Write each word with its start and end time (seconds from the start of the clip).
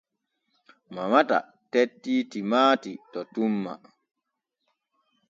Mamata 0.93 1.37
tettti 1.71 2.13
timaati 2.31 2.91
to 3.11 3.19
tumma. 3.33 3.73